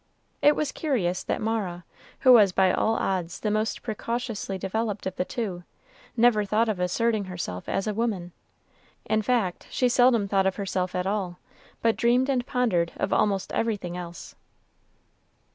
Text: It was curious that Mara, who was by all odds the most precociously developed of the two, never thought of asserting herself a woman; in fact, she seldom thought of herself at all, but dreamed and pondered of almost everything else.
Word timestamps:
It 0.41 0.55
was 0.55 0.71
curious 0.71 1.21
that 1.21 1.43
Mara, 1.43 1.83
who 2.21 2.33
was 2.33 2.51
by 2.51 2.73
all 2.73 2.95
odds 2.95 3.39
the 3.41 3.51
most 3.51 3.83
precociously 3.83 4.57
developed 4.57 5.05
of 5.05 5.15
the 5.15 5.23
two, 5.25 5.63
never 6.17 6.43
thought 6.43 6.67
of 6.67 6.79
asserting 6.79 7.25
herself 7.25 7.65
a 7.69 7.79
woman; 7.93 8.31
in 9.05 9.21
fact, 9.21 9.67
she 9.69 9.87
seldom 9.87 10.27
thought 10.27 10.47
of 10.47 10.55
herself 10.55 10.95
at 10.95 11.05
all, 11.05 11.37
but 11.83 11.97
dreamed 11.97 12.29
and 12.29 12.47
pondered 12.47 12.93
of 12.97 13.13
almost 13.13 13.53
everything 13.53 13.95
else. 13.95 14.33